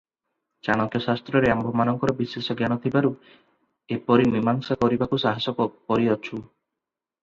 [0.67, 3.13] ଚାଣକ୍ୟ ଶାସ୍ତ୍ରରେ ଆମ୍ଭମାନଙ୍କର ବିଶେଷ ଜ୍ଞାନ ଥିବାରୁ
[3.99, 6.33] ଏପରି ମୀମାଂସା କରିବାକୁ ସାହସ କରିଅଛୁଁ।